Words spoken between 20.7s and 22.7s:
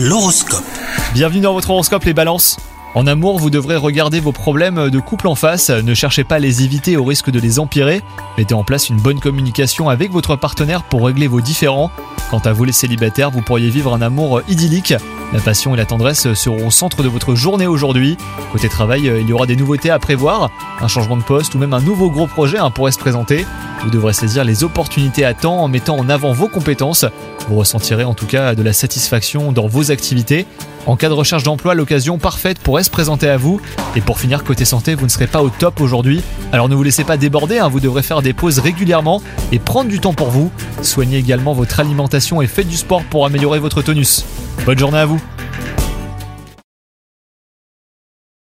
un changement de poste ou même un nouveau gros projet hein,